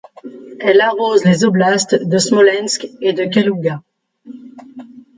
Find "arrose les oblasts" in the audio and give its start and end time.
0.81-1.93